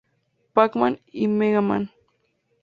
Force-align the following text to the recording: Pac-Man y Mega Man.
Pac-Man 0.55 0.99
y 1.11 1.27
Mega 1.27 1.61
Man. 1.61 1.91